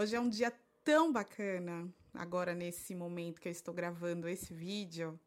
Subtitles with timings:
[0.00, 0.50] Hoje é um dia
[0.82, 5.20] tão bacana, agora nesse momento que eu estou gravando esse vídeo,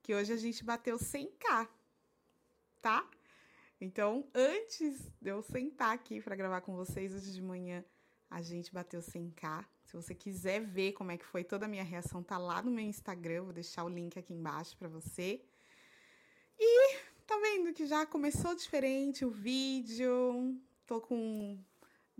[0.00, 1.68] que hoje a gente bateu 100k,
[2.80, 3.04] tá?
[3.80, 7.84] Então, antes de eu sentar aqui para gravar com vocês hoje de manhã,
[8.30, 9.66] a gente bateu 100k.
[9.82, 12.70] Se você quiser ver como é que foi toda a minha reação, tá lá no
[12.70, 15.44] meu Instagram, vou deixar o link aqui embaixo para você.
[16.56, 16.96] E
[17.26, 20.56] tá vendo que já começou diferente o vídeo.
[20.86, 21.58] Tô com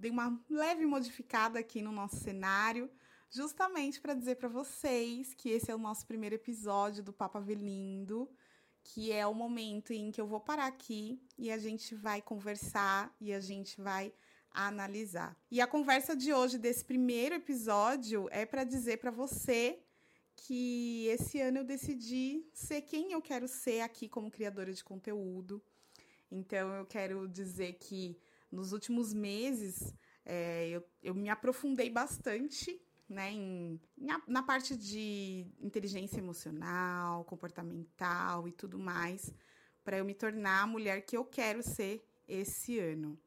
[0.02, 2.90] dei uma leve modificada aqui no nosso cenário,
[3.30, 8.28] justamente para dizer para vocês que esse é o nosso primeiro episódio do Papa Velindo,
[8.82, 13.14] que é o momento em que eu vou parar aqui e a gente vai conversar
[13.20, 14.12] e a gente vai
[14.50, 15.36] analisar.
[15.48, 19.78] E a conversa de hoje desse primeiro episódio é para dizer para você
[20.34, 25.62] que esse ano eu decidi ser quem eu quero ser aqui como criadora de conteúdo.
[26.28, 28.18] Então eu quero dizer que
[28.52, 29.92] nos últimos meses
[30.24, 33.80] é, eu, eu me aprofundei bastante né, em,
[34.26, 39.32] na parte de inteligência emocional, comportamental e tudo mais,
[39.82, 43.18] para eu me tornar a mulher que eu quero ser esse ano.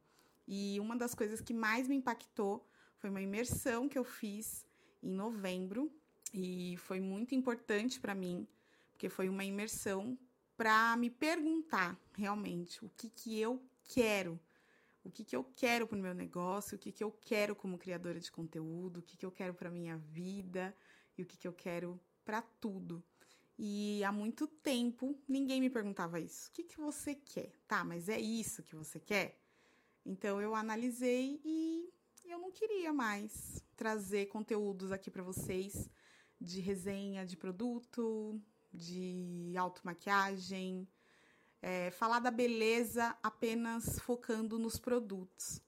[0.48, 4.66] E uma das coisas que mais me impactou foi uma imersão que eu fiz
[5.04, 5.92] em novembro
[6.34, 8.48] e foi muito importante para mim,
[8.92, 10.18] porque foi uma imersão
[10.58, 14.40] para me perguntar realmente o que, que eu quero
[15.06, 17.78] o que, que eu quero para o meu negócio, o que, que eu quero como
[17.78, 20.76] criadora de conteúdo, o que, que eu quero para minha vida
[21.16, 23.04] e o que, que eu quero para tudo.
[23.58, 26.50] E há muito tempo ninguém me perguntava isso.
[26.50, 27.54] O que, que você quer?
[27.68, 29.40] Tá, mas é isso que você quer?
[30.04, 31.88] Então eu analisei e
[32.26, 35.88] eu não queria mais trazer conteúdos aqui para vocês
[36.42, 38.42] de resenha de produto,
[38.74, 40.88] de automaquiagem,
[41.66, 45.60] é, falar da beleza apenas focando nos produtos.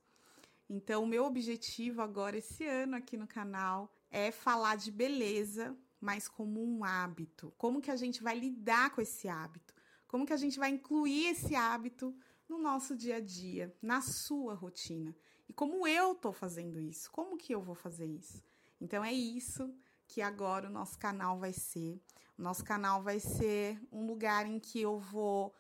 [0.69, 6.27] Então, o meu objetivo agora, esse ano aqui no canal, é falar de beleza, mas
[6.27, 7.51] como um hábito.
[7.57, 9.73] Como que a gente vai lidar com esse hábito?
[10.07, 12.15] Como que a gente vai incluir esse hábito
[12.47, 15.15] no nosso dia a dia, na sua rotina?
[15.49, 17.09] E como eu tô fazendo isso?
[17.11, 18.43] Como que eu vou fazer isso?
[18.79, 19.73] Então é isso
[20.07, 21.99] que agora o nosso canal vai ser.
[22.37, 25.55] O nosso canal vai ser um lugar em que eu vou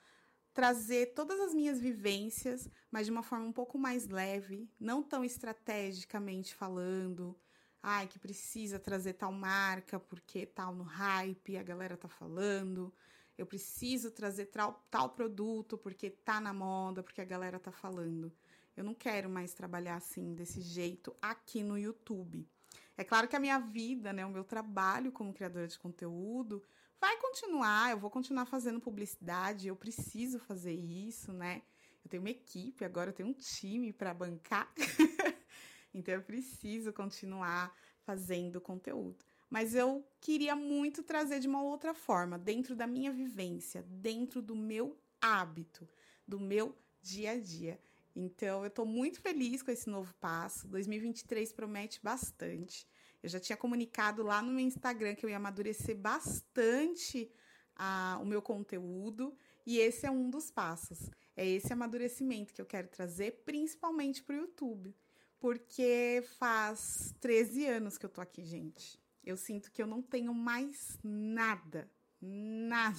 [0.57, 5.23] trazer todas as minhas vivências, mas de uma forma um pouco mais leve, não tão
[5.23, 7.39] estrategicamente falando.
[7.79, 12.91] Ai, que precisa trazer tal marca porque tal no hype, a galera tá falando.
[13.37, 18.33] Eu preciso trazer tal, tal produto porque tá na moda, porque a galera tá falando.
[18.75, 22.49] Eu não quero mais trabalhar assim, desse jeito, aqui no YouTube.
[22.97, 26.63] É claro que a minha vida, né, o meu trabalho como criadora de conteúdo
[26.99, 31.61] vai continuar, eu vou continuar fazendo publicidade, eu preciso fazer isso, né?
[32.03, 34.71] Eu tenho uma equipe, agora eu tenho um time para bancar.
[35.93, 39.25] então eu preciso continuar fazendo conteúdo.
[39.49, 44.55] Mas eu queria muito trazer de uma outra forma, dentro da minha vivência, dentro do
[44.55, 45.87] meu hábito,
[46.27, 47.79] do meu dia a dia.
[48.15, 50.67] Então, eu estou muito feliz com esse novo passo.
[50.67, 52.87] 2023 promete bastante.
[53.21, 57.31] Eu já tinha comunicado lá no meu Instagram que eu ia amadurecer bastante
[57.75, 59.35] a, o meu conteúdo,
[59.65, 61.09] e esse é um dos passos.
[61.35, 64.95] É esse amadurecimento que eu quero trazer, principalmente para o YouTube.
[65.39, 68.99] Porque faz 13 anos que eu tô aqui, gente.
[69.23, 72.97] Eu sinto que eu não tenho mais nada, nada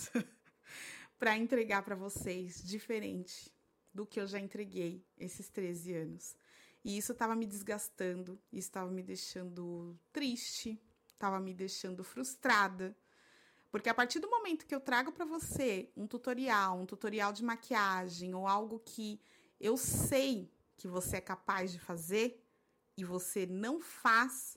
[1.18, 3.50] para entregar para vocês diferente
[3.92, 6.36] do que eu já entreguei esses 13 anos.
[6.84, 10.80] E isso estava me desgastando, estava me deixando triste,
[11.12, 12.96] estava me deixando frustrada.
[13.70, 17.44] Porque a partir do momento que eu trago para você um tutorial, um tutorial de
[17.44, 19.20] maquiagem ou algo que
[19.60, 22.42] eu sei que você é capaz de fazer
[22.96, 24.56] e você não faz,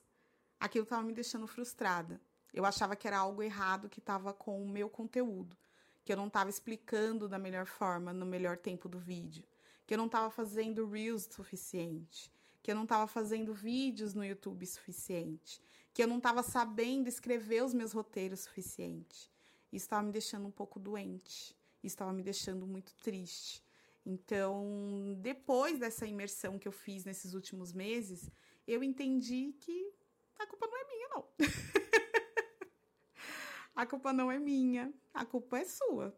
[0.59, 2.21] aquilo estava me deixando frustrada.
[2.53, 5.57] Eu achava que era algo errado que estava com o meu conteúdo
[6.03, 9.45] que eu não estava explicando da melhor forma, no melhor tempo do vídeo,
[9.91, 12.31] que eu não estava fazendo reels suficiente,
[12.63, 15.61] que eu não estava fazendo vídeos no YouTube suficiente,
[15.93, 19.29] que eu não estava sabendo escrever os meus roteiros suficiente.
[19.69, 23.61] Isso estava me deixando um pouco doente, isso estava me deixando muito triste.
[24.05, 28.31] Então, depois dessa imersão que eu fiz nesses últimos meses,
[28.65, 29.93] eu entendi que
[30.39, 31.27] a culpa não é minha, não.
[33.75, 36.17] a culpa não é minha, a culpa é sua.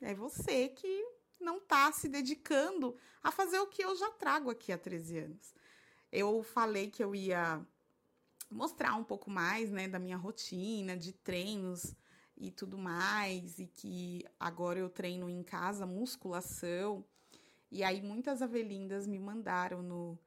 [0.00, 1.04] É você que
[1.42, 5.54] não está se dedicando a fazer o que eu já trago aqui há 13 anos.
[6.10, 7.64] Eu falei que eu ia
[8.50, 11.94] mostrar um pouco mais, né, da minha rotina de treinos
[12.36, 17.04] e tudo mais, e que agora eu treino em casa musculação.
[17.70, 20.18] E aí muitas avelindas me mandaram no,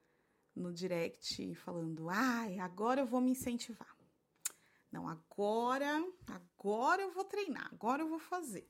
[0.56, 3.96] no direct falando: "Ai, agora eu vou me incentivar".
[4.92, 8.68] Não, agora, agora eu vou treinar, agora eu vou fazer.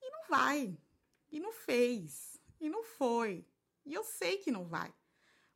[0.00, 0.76] E não vai.
[1.32, 2.40] E não fez.
[2.60, 3.44] E não foi.
[3.84, 4.94] E eu sei que não vai.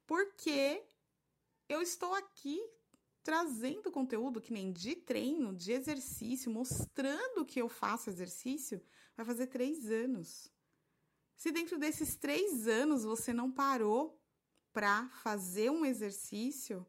[0.06, 0.82] Porque
[1.68, 2.58] eu estou aqui
[3.22, 8.80] trazendo conteúdo que nem de treino, de exercício, mostrando que eu faço exercício,
[9.16, 10.50] vai fazer três anos.
[11.36, 14.18] Se dentro desses três anos você não parou
[14.72, 16.86] para fazer um exercício,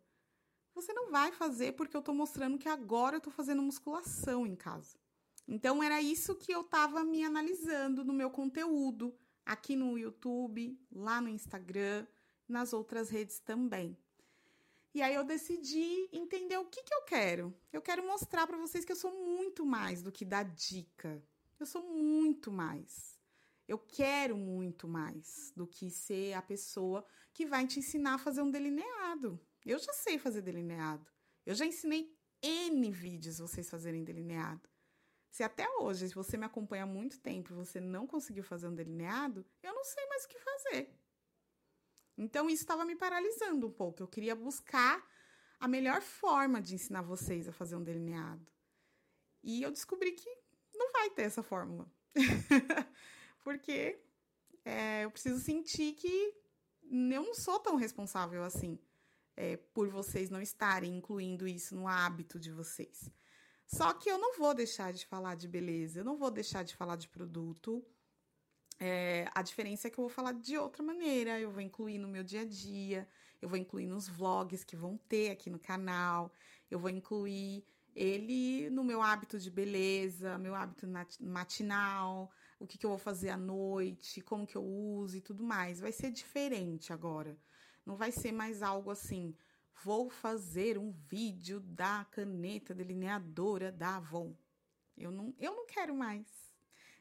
[0.75, 4.55] você não vai fazer porque eu estou mostrando que agora eu estou fazendo musculação em
[4.55, 4.97] casa.
[5.47, 9.15] Então era isso que eu estava me analisando no meu conteúdo,
[9.45, 12.05] aqui no YouTube, lá no Instagram,
[12.47, 13.97] nas outras redes também.
[14.93, 17.55] E aí eu decidi entender o que, que eu quero.
[17.71, 21.23] Eu quero mostrar para vocês que eu sou muito mais do que dar dica.
[21.59, 23.17] Eu sou muito mais.
[23.67, 28.41] Eu quero muito mais do que ser a pessoa que vai te ensinar a fazer
[28.41, 29.39] um delineado.
[29.65, 31.05] Eu já sei fazer delineado.
[31.45, 32.11] Eu já ensinei
[32.41, 34.67] N vídeos vocês fazerem delineado.
[35.29, 38.67] Se até hoje, se você me acompanha há muito tempo e você não conseguiu fazer
[38.67, 40.89] um delineado, eu não sei mais o que fazer.
[42.17, 44.01] Então isso estava me paralisando um pouco.
[44.01, 45.05] Eu queria buscar
[45.59, 48.47] a melhor forma de ensinar vocês a fazer um delineado.
[49.43, 50.29] E eu descobri que
[50.73, 51.89] não vai ter essa fórmula.
[53.43, 53.99] porque
[54.65, 56.33] é, eu preciso sentir que
[56.83, 58.79] eu não sou tão responsável assim
[59.35, 63.09] é, por vocês não estarem incluindo isso no hábito de vocês.
[63.67, 66.73] Só que eu não vou deixar de falar de beleza, eu não vou deixar de
[66.73, 67.85] falar de produto.
[68.79, 72.07] É, a diferença é que eu vou falar de outra maneira, eu vou incluir no
[72.07, 73.07] meu dia a dia,
[73.41, 76.31] eu vou incluir nos vlogs que vão ter aqui no canal,
[76.71, 80.87] eu vou incluir ele no meu hábito de beleza, meu hábito
[81.19, 85.43] matinal, o que, que eu vou fazer à noite, como que eu uso e tudo
[85.43, 85.79] mais.
[85.79, 87.35] Vai ser diferente agora.
[87.85, 89.35] Não vai ser mais algo assim,
[89.83, 94.35] vou fazer um vídeo da caneta delineadora da Avon.
[94.97, 96.27] Eu não, eu não quero mais.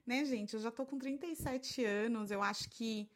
[0.06, 0.54] Né, gente?
[0.54, 3.10] Eu já tô com 37 anos, eu acho que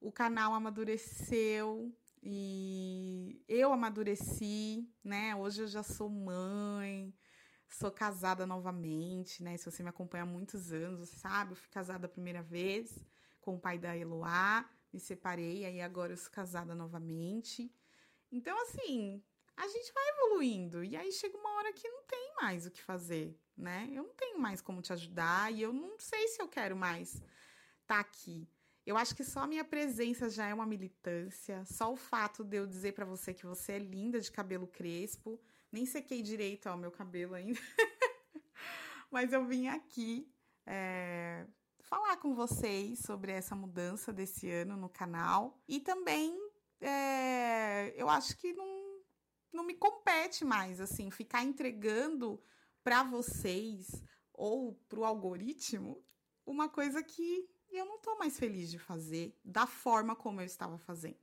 [0.00, 1.92] o canal amadureceu
[2.22, 5.34] e eu amadureci, né?
[5.34, 7.12] Hoje eu já sou mãe,
[7.70, 9.56] Sou casada novamente, né?
[9.56, 12.98] Se você me acompanha há muitos anos, você sabe, eu fui casada a primeira vez
[13.40, 17.72] com o pai da Eloá, me separei, aí agora eu sou casada novamente.
[18.30, 19.22] Então, assim,
[19.56, 20.82] a gente vai evoluindo.
[20.84, 23.88] E aí chega uma hora que não tem mais o que fazer, né?
[23.92, 27.14] Eu não tenho mais como te ajudar e eu não sei se eu quero mais
[27.14, 27.24] estar
[27.86, 28.48] tá aqui.
[28.86, 32.56] Eu acho que só a minha presença já é uma militância, só o fato de
[32.56, 35.38] eu dizer para você que você é linda de cabelo crespo,
[35.70, 37.60] nem sequei direito o meu cabelo ainda.
[39.10, 40.32] Mas eu vim aqui
[40.64, 41.46] é,
[41.80, 45.60] falar com vocês sobre essa mudança desse ano no canal.
[45.68, 46.39] E também
[46.80, 49.00] é, eu acho que não,
[49.52, 52.42] não me compete mais, assim, ficar entregando
[52.82, 56.02] para vocês ou para o algoritmo
[56.46, 60.78] uma coisa que eu não estou mais feliz de fazer da forma como eu estava
[60.78, 61.18] fazendo.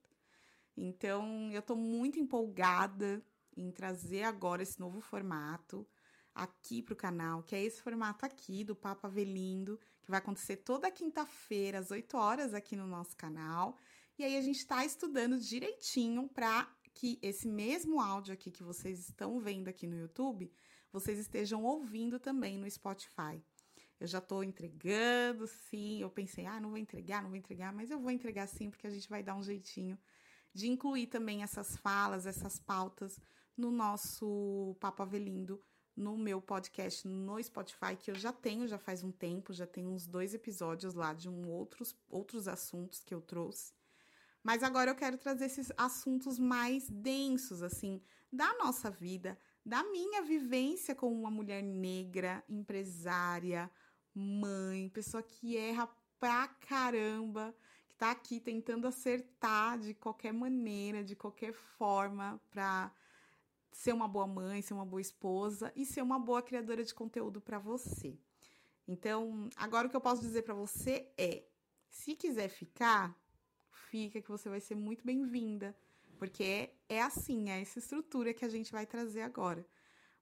[0.76, 3.26] Então, eu estou muito empolgada
[3.56, 5.88] em trazer agora esse novo formato
[6.34, 10.58] aqui para o canal, que é esse formato aqui do Papo Avelindo, que vai acontecer
[10.58, 13.76] toda quinta-feira, às 8 horas, aqui no nosso canal.
[14.18, 19.08] E aí a gente está estudando direitinho para que esse mesmo áudio aqui que vocês
[19.08, 20.52] estão vendo aqui no YouTube,
[20.92, 23.40] vocês estejam ouvindo também no Spotify.
[24.00, 26.02] Eu já estou entregando, sim.
[26.02, 28.88] Eu pensei, ah, não vou entregar, não vou entregar, mas eu vou entregar sim, porque
[28.88, 30.00] a gente vai dar um jeitinho
[30.52, 33.20] de incluir também essas falas, essas pautas
[33.56, 35.64] no nosso Papo Avelindo,
[35.96, 39.92] no meu podcast no Spotify, que eu já tenho já faz um tempo, já tenho
[39.92, 43.77] uns dois episódios lá de um outros, outros assuntos que eu trouxe.
[44.44, 48.02] Mas agora eu quero trazer esses assuntos mais densos, assim,
[48.32, 53.70] da nossa vida, da minha vivência como uma mulher negra, empresária,
[54.14, 55.90] mãe, pessoa que erra
[56.20, 57.56] pra caramba,
[57.88, 62.92] que tá aqui tentando acertar de qualquer maneira, de qualquer forma, pra
[63.72, 67.40] ser uma boa mãe, ser uma boa esposa e ser uma boa criadora de conteúdo
[67.40, 68.18] para você.
[68.88, 71.44] Então, agora o que eu posso dizer para você é:
[71.90, 73.16] se quiser ficar,
[74.06, 75.76] que você vai ser muito bem-vinda,
[76.18, 79.66] porque é, é assim, é essa estrutura que a gente vai trazer agora.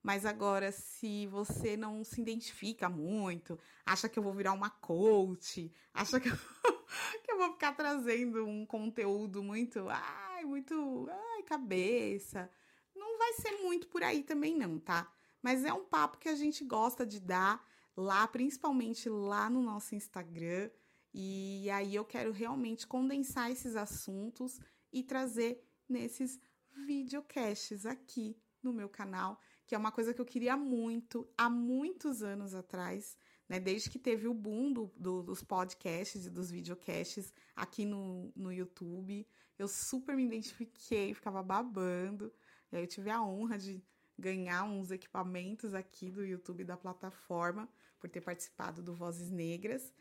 [0.02, 5.72] Mas agora, se você não se identifica muito, acha que eu vou virar uma coach,
[5.94, 6.38] acha que eu,
[7.24, 12.50] que eu vou ficar trazendo um conteúdo muito, ai, muito, ai, cabeça,
[12.96, 15.12] não vai ser muito por aí também não, tá?
[15.42, 17.66] Mas é um papo que a gente gosta de dar
[17.96, 20.70] lá, principalmente lá no nosso Instagram.
[21.18, 24.60] E aí eu quero realmente condensar esses assuntos
[24.92, 26.38] e trazer nesses
[26.86, 32.22] videocasts aqui no meu canal, que é uma coisa que eu queria muito há muitos
[32.22, 33.18] anos atrás,
[33.48, 33.62] né?
[33.62, 38.52] Desde que teve o boom do, do, dos podcasts e dos videocasts aqui no, no
[38.52, 39.26] YouTube.
[39.58, 42.30] Eu super me identifiquei, ficava babando.
[42.74, 43.82] E aí eu tive a honra de
[44.20, 47.70] ganhar uns equipamentos aqui do YouTube da plataforma
[48.02, 49.94] por ter participado do Vozes Negras.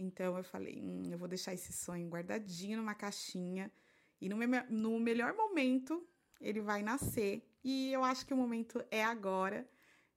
[0.00, 3.70] Então eu falei, hum, eu vou deixar esse sonho guardadinho numa caixinha
[4.18, 6.06] e no, me no melhor momento
[6.40, 7.46] ele vai nascer.
[7.62, 9.68] E eu acho que o momento é agora.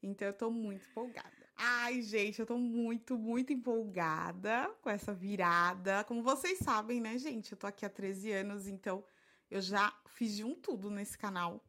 [0.01, 1.43] Então eu tô muito empolgada.
[1.55, 6.03] Ai, gente, eu tô muito, muito empolgada com essa virada.
[6.05, 7.51] Como vocês sabem, né, gente?
[7.51, 9.03] Eu tô aqui há 13 anos, então
[9.51, 11.63] eu já fiz de um tudo nesse canal.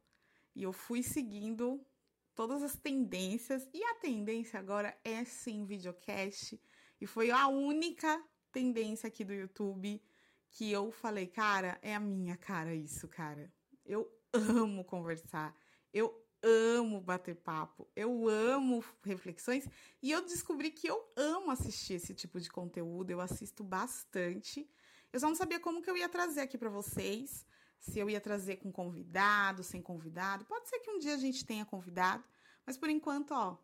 [0.55, 1.85] E eu fui seguindo
[2.33, 3.67] todas as tendências.
[3.73, 6.57] E a tendência agora é sim videocast.
[7.05, 8.19] E foi a única
[8.51, 10.01] tendência aqui do YouTube
[10.49, 13.53] que eu falei, cara, é a minha cara isso, cara.
[13.85, 15.55] Eu amo conversar.
[15.93, 19.69] Eu amo bater papo, eu amo reflexões
[20.01, 24.67] e eu descobri que eu amo assistir esse tipo de conteúdo, eu assisto bastante.
[25.13, 27.45] Eu só não sabia como que eu ia trazer aqui para vocês,
[27.77, 30.43] se eu ia trazer com convidado, sem convidado.
[30.45, 32.23] Pode ser que um dia a gente tenha convidado,
[32.65, 33.59] mas por enquanto, ó,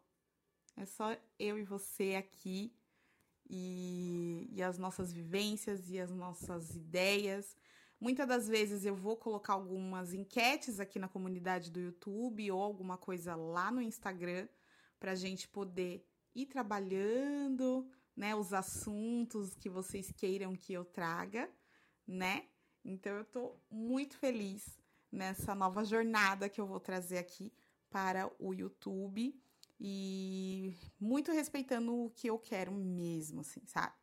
[0.77, 2.71] é só eu e você aqui
[3.53, 7.57] e, e as nossas vivências e as nossas ideias.
[7.99, 12.97] Muitas das vezes eu vou colocar algumas enquetes aqui na comunidade do YouTube ou alguma
[12.97, 14.47] coisa lá no Instagram
[14.97, 21.51] para a gente poder ir trabalhando, né, os assuntos que vocês queiram que eu traga,
[22.07, 22.45] né?
[22.85, 24.79] Então eu tô muito feliz
[25.11, 27.51] nessa nova jornada que eu vou trazer aqui
[27.89, 29.37] para o YouTube
[29.83, 33.95] e muito respeitando o que eu quero mesmo, assim, sabe?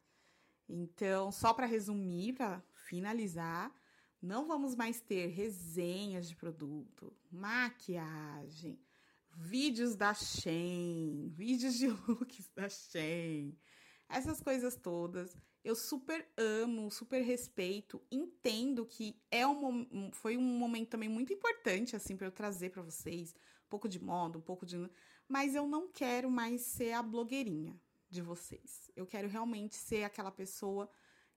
[0.69, 3.73] Então, só para resumir, para finalizar,
[4.21, 8.77] não vamos mais ter resenhas de produto, maquiagem,
[9.31, 13.57] vídeos da Shein, vídeos de looks da Shein,
[14.09, 15.37] essas coisas todas.
[15.63, 21.95] Eu super amo, super respeito, entendo que é um, foi um momento também muito importante
[21.95, 23.33] assim para eu trazer para vocês
[23.67, 24.77] um pouco de moda, um pouco de,
[25.29, 28.91] mas eu não quero mais ser a blogueirinha de vocês.
[28.97, 30.91] Eu quero realmente ser aquela pessoa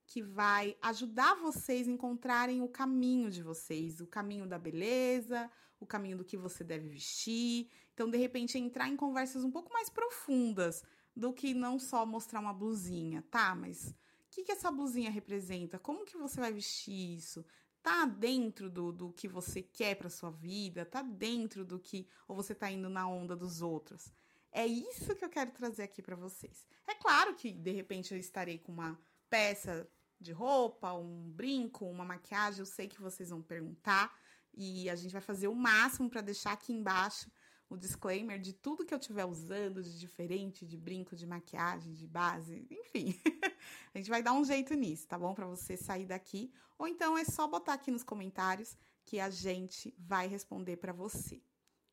[0.06, 5.86] que vai ajudar vocês a encontrarem o caminho de vocês, o caminho da beleza, o
[5.86, 7.70] caminho do que você deve vestir.
[7.92, 10.82] Então, de repente, entrar em conversas um pouco mais profundas
[11.14, 13.54] do que não só mostrar uma blusinha, tá?
[13.54, 13.94] Mas o
[14.30, 15.78] que, que essa blusinha representa?
[15.78, 17.44] Como que você vai vestir isso?
[17.82, 20.84] Tá dentro do, do que você quer para sua vida?
[20.84, 24.12] Tá dentro do que ou você tá indo na onda dos outros?
[24.52, 26.66] É isso que eu quero trazer aqui para vocês.
[26.86, 29.88] É claro que de repente eu estarei com uma peça
[30.20, 34.16] de roupa, um brinco, uma maquiagem, eu sei que vocês vão perguntar
[34.54, 37.30] e a gente vai fazer o máximo para deixar aqui embaixo
[37.72, 42.06] o disclaimer de tudo que eu estiver usando de diferente, de brinco, de maquiagem, de
[42.06, 43.18] base, enfim.
[43.94, 45.34] a gente vai dar um jeito nisso, tá bom?
[45.34, 46.52] Para você sair daqui.
[46.78, 51.42] Ou então é só botar aqui nos comentários que a gente vai responder para você.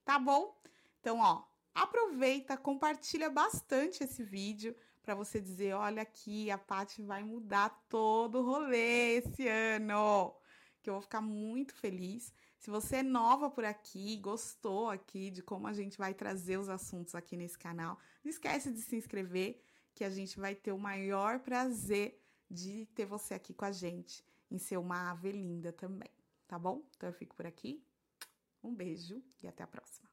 [0.03, 0.61] Tá bom?
[0.99, 1.43] Então, ó,
[1.73, 8.39] aproveita, compartilha bastante esse vídeo para você dizer, olha aqui, a Paty vai mudar todo
[8.39, 10.35] o rolê esse ano.
[10.81, 12.33] Que eu vou ficar muito feliz.
[12.59, 16.67] Se você é nova por aqui, gostou aqui de como a gente vai trazer os
[16.67, 19.63] assuntos aqui nesse canal, não esquece de se inscrever,
[19.95, 24.23] que a gente vai ter o maior prazer de ter você aqui com a gente,
[24.51, 26.11] em ser uma ave linda também,
[26.47, 26.83] tá bom?
[26.97, 27.81] Então eu fico por aqui.
[28.61, 30.08] Um beijo e até a próxima.